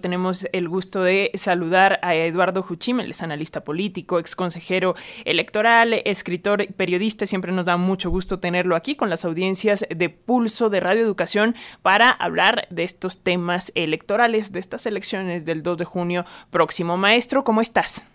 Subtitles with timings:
[0.00, 5.92] Tenemos el gusto de saludar a Eduardo Juchim, él es analista político, ex consejero electoral,
[6.04, 7.26] escritor, periodista.
[7.26, 11.56] Siempre nos da mucho gusto tenerlo aquí con las audiencias de Pulso de Radio Educación
[11.82, 16.96] para hablar de estos temas electorales, de estas elecciones del 2 de junio próximo.
[16.96, 18.06] Maestro, ¿cómo estás?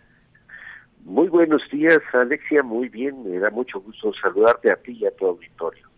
[1.04, 2.64] Muy buenos días, Alexia.
[2.64, 5.93] Muy bien, me da mucho gusto saludarte a ti y a tu auditorio.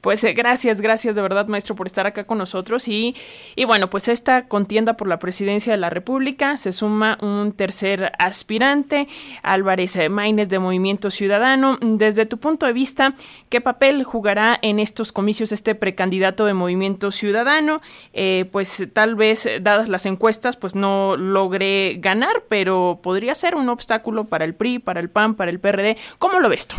[0.00, 2.88] Pues eh, gracias, gracias de verdad, maestro, por estar acá con nosotros.
[2.88, 3.14] Y,
[3.54, 8.12] y bueno, pues esta contienda por la presidencia de la República se suma un tercer
[8.18, 9.08] aspirante,
[9.42, 11.78] Álvarez Maínez de Movimiento Ciudadano.
[11.82, 13.14] Desde tu punto de vista,
[13.48, 17.80] ¿qué papel jugará en estos comicios este precandidato de Movimiento Ciudadano?
[18.12, 23.68] Eh, pues tal vez, dadas las encuestas, pues no logre ganar, pero podría ser un
[23.68, 25.96] obstáculo para el PRI, para el PAN, para el PRD.
[26.18, 26.76] ¿Cómo lo ves tú?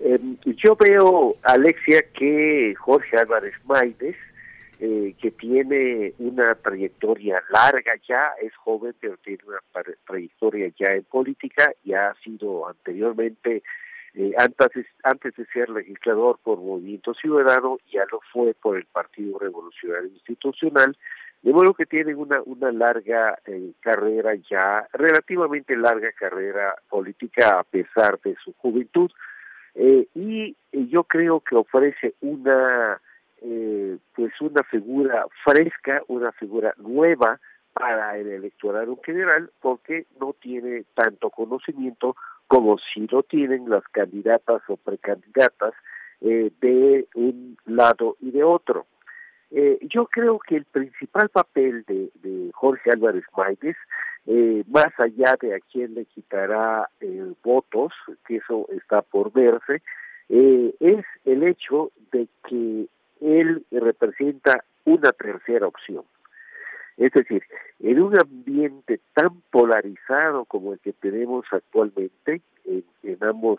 [0.00, 0.18] Eh,
[0.56, 4.16] yo veo, Alexia, que Jorge Álvarez Maides,
[4.78, 9.58] eh, que tiene una trayectoria larga ya, es joven, pero tiene una
[10.06, 13.62] trayectoria ya en política, ya ha sido anteriormente,
[14.14, 19.38] eh, antes, antes de ser legislador por Movimiento Ciudadano, ya lo fue por el Partido
[19.38, 20.94] Revolucionario Institucional,
[21.40, 27.64] de modo que tiene una, una larga eh, carrera ya, relativamente larga carrera política a
[27.64, 29.10] pesar de su juventud.
[29.76, 30.56] Eh, y
[30.88, 33.00] yo creo que ofrece una
[33.42, 37.38] eh, pues una figura fresca, una figura nueva
[37.72, 42.16] para el electorado en general, porque no tiene tanto conocimiento
[42.46, 45.74] como si lo tienen las candidatas o precandidatas
[46.22, 48.86] eh, de un lado y de otro.
[49.50, 53.76] Eh, yo creo que el principal papel de, de Jorge Álvarez Maides
[54.26, 57.92] eh, más allá de a quién le quitará eh, votos,
[58.26, 59.82] que eso está por verse,
[60.28, 62.88] eh, es el hecho de que
[63.20, 66.04] él representa una tercera opción.
[66.96, 67.42] Es decir,
[67.80, 73.58] en un ambiente tan polarizado como el que tenemos actualmente, en, ambos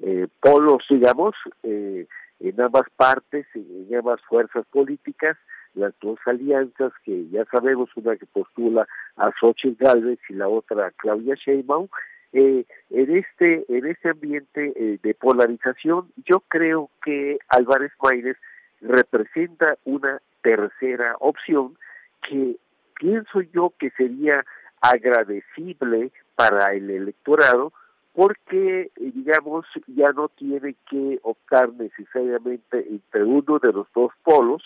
[0.00, 2.06] eh, polos, digamos, eh,
[2.40, 5.36] en ambas partes, en ambas fuerzas políticas,
[5.74, 10.86] las dos alianzas que ya sabemos, una que postula a Xochitl Gálvez y la otra
[10.86, 11.88] a Claudia Sheinbaum,
[12.32, 18.36] eh, en este en este ambiente eh, de polarización, yo creo que Álvarez Maínez
[18.80, 21.76] representa una tercera opción
[22.22, 22.56] que
[22.94, 24.44] pienso yo que sería
[24.80, 27.72] agradecible para el electorado
[28.14, 34.62] porque, eh, digamos, ya no tiene que optar necesariamente entre uno de los dos polos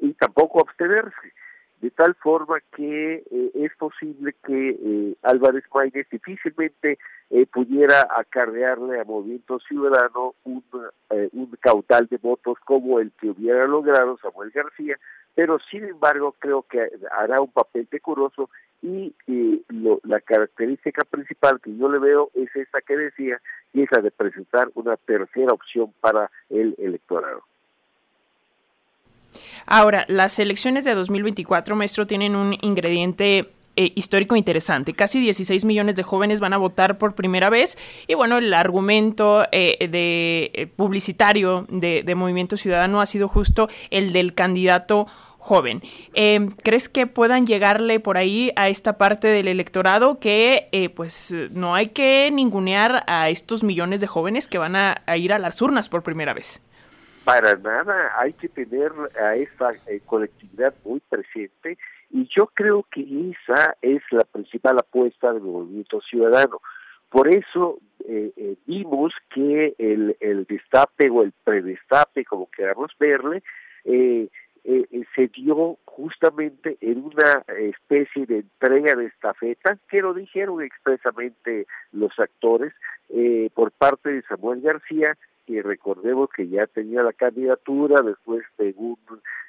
[0.00, 1.32] y tampoco abstenerse.
[1.80, 6.98] De tal forma que eh, es posible que eh, Álvarez Maínez difícilmente
[7.52, 10.62] pudiera acarrearle a Movimiento Ciudadano un,
[11.32, 14.98] un caudal de votos como el que hubiera logrado Samuel García,
[15.34, 18.50] pero sin embargo creo que hará un papel decoroso
[18.84, 19.14] y
[19.68, 23.40] lo, la característica principal que yo le veo es esta que decía,
[23.72, 27.42] y es la de presentar una tercera opción para el electorado.
[29.66, 34.94] Ahora, las elecciones de 2024, maestro, tienen un ingrediente eh, histórico interesante.
[34.94, 39.46] Casi 16 millones de jóvenes van a votar por primera vez y bueno, el argumento
[39.50, 45.08] eh, de eh, publicitario de, Movimiento Ciudadano ha sido justo el del candidato
[45.38, 45.82] joven.
[46.14, 51.74] Eh, ¿Crees que puedan llegarle por ahí a esta parte del electorado que pues no
[51.74, 55.88] hay que ningunear a estos millones de jóvenes que van a, ir a las urnas
[55.88, 56.62] por primera vez?
[57.24, 61.78] Para nada, hay que tener a esta eh, colectividad muy presente
[62.10, 66.60] y yo creo que esa es la principal apuesta del movimiento ciudadano.
[67.08, 73.42] Por eso eh, vimos que el, el destape o el predestape, como queramos verle,
[73.84, 74.28] eh,
[74.64, 81.66] eh, se dio justamente en una especie de entrega de estafeta, que lo dijeron expresamente
[81.92, 82.72] los actores,
[83.10, 88.74] eh, por parte de Samuel García, que recordemos que ya tenía la candidatura después de,
[88.76, 88.98] un,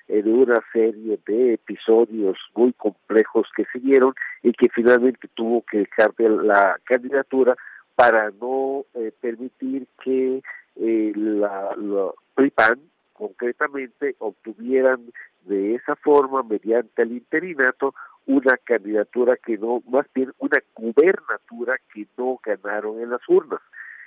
[0.07, 5.79] eh, de una serie de episodios muy complejos que siguieron y que finalmente tuvo que
[5.79, 7.55] dejar de la candidatura
[7.95, 10.41] para no eh, permitir que
[10.75, 12.79] eh, la, la PRIPAN
[13.13, 15.11] concretamente obtuvieran
[15.45, 17.93] de esa forma, mediante el interinato,
[18.25, 23.61] una candidatura que no, más bien una gubernatura que no ganaron en las urnas.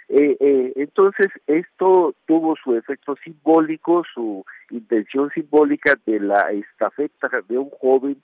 [0.08, 7.58] Eh, eh, entonces, esto tuvo su efecto simbólico, su intención simbólica de la estafeta de
[7.58, 8.22] un joven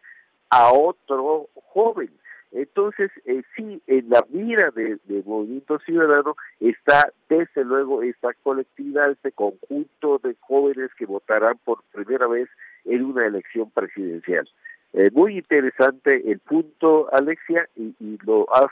[0.50, 2.10] a otro joven.
[2.54, 9.10] Entonces, eh, sí, en la mira del de Movimiento Ciudadano está, desde luego, esta colectividad,
[9.10, 12.48] este conjunto de jóvenes que votarán por primera vez
[12.84, 14.48] en una elección presidencial.
[14.92, 18.70] Eh, muy interesante el punto, Alexia, y, lo has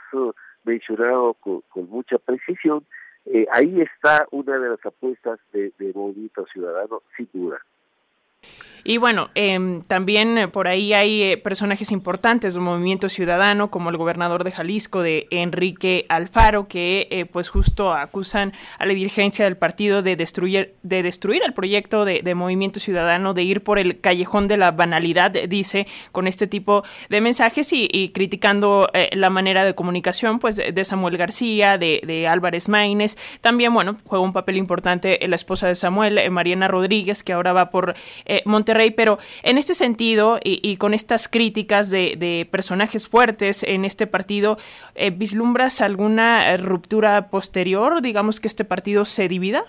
[0.62, 2.86] mencionado con, mucha precisión.
[3.26, 7.60] Eh, ahí está una de las apuestas de, de Movimiento Ciudadano, sin duda.
[8.84, 13.90] Y bueno, em, también eh, por ahí hay eh, personajes importantes del movimiento ciudadano, como
[13.90, 19.44] el gobernador de Jalisco, de Enrique Alfaro, que eh, pues justo acusan a la dirigencia
[19.44, 24.00] del partido de destruir, de destruir el proyecto de, movimiento ciudadano, de ir por el
[24.00, 29.74] callejón de la banalidad, dice, con este tipo de mensajes y, criticando la manera de
[29.74, 33.16] comunicación pues de Samuel García, de, de Álvarez Maínez.
[33.42, 37.70] También, bueno, juega un papel importante la esposa de Samuel, Mariana Rodríguez, que ahora va
[37.70, 37.94] por
[38.44, 44.06] Monterrey Rey, pero en este sentido y, con estas críticas de, personajes fuertes en este
[44.06, 44.56] partido,
[44.94, 48.00] eh, ¿vislumbras alguna ruptura posterior?
[48.02, 49.64] Digamos que este partido se divida.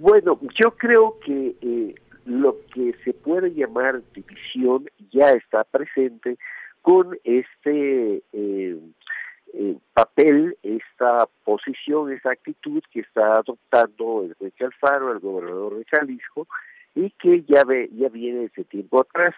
[0.00, 1.94] Bueno, yo creo que eh,
[2.26, 6.36] lo que se puede llamar división ya está presente
[6.82, 8.78] con este eh,
[9.92, 16.46] papel, esta posición, esta actitud que está adoptando el Enrique Alfaro, el gobernador de Jalisco,
[16.94, 19.34] y que ya, ve, ya viene ese tiempo atrás.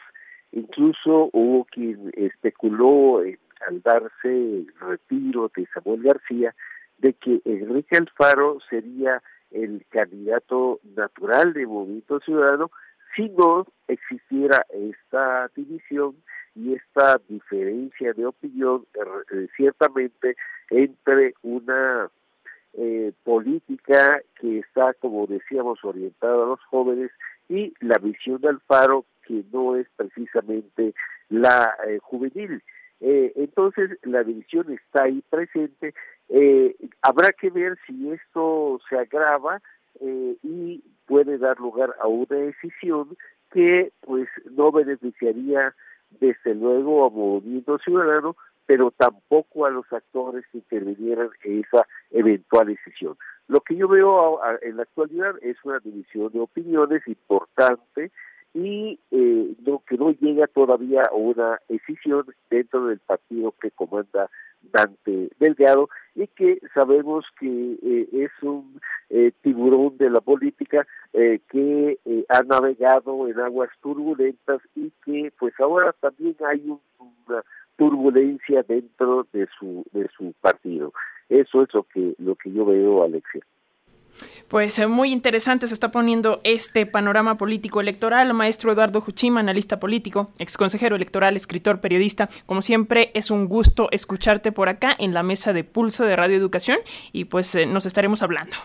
[0.52, 6.54] Incluso hubo quien especuló al darse el retiro de Samuel García
[6.98, 12.70] de que Enrique Alfaro sería el candidato natural de Movimiento Ciudadano
[13.14, 16.16] si no existiera esta división
[16.54, 20.36] y esta diferencia de opinión eh, ciertamente
[20.70, 22.10] entre una
[22.74, 27.10] eh, política que está, como decíamos, orientada a los jóvenes
[27.48, 30.94] y la visión de Alfaro que no es precisamente
[31.28, 32.62] la eh, juvenil.
[33.00, 35.94] Eh, entonces la división está ahí presente.
[36.28, 39.60] Eh, habrá que ver si esto se agrava
[40.42, 43.16] y puede dar lugar a una decisión
[43.50, 45.74] que pues no beneficiaría
[46.20, 52.66] desde luego a Movimiento Ciudadano, pero tampoco a los actores que intervinieran en esa eventual
[52.66, 53.16] decisión.
[53.48, 58.10] Lo que yo veo en la actualidad es una división de opiniones importante
[58.56, 59.54] y eh,
[59.86, 64.30] que no llega todavía a una decisión dentro del partido que comanda
[64.62, 68.80] Dante Delgado y que sabemos que eh, es un
[69.10, 71.98] eh, tiburón de la política que
[72.28, 77.42] ha navegado en aguas turbulentas y que pues ahora también hay una
[77.76, 80.92] turbulencia dentro de su de su partido.
[81.28, 83.42] Eso es lo que lo que yo veo, Alexia.
[84.48, 88.32] Pues eh, muy interesante se está poniendo este panorama político electoral.
[88.32, 92.28] Maestro Eduardo Juchima, analista político, ex consejero electoral, escritor, periodista.
[92.46, 96.36] Como siempre, es un gusto escucharte por acá en la mesa de pulso de Radio
[96.36, 96.78] Educación
[97.12, 98.56] y pues eh, nos estaremos hablando.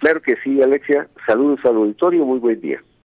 [0.00, 1.08] Claro que sí, Alexia.
[1.26, 2.24] Saludos al auditorio.
[2.24, 2.82] Muy buen día.